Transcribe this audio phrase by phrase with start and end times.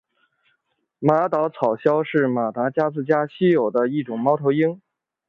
[0.97, 4.81] 马岛草鸮是马达加斯加稀有的一种猫头鹰。